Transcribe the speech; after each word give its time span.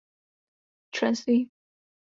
Členství? 0.95 1.45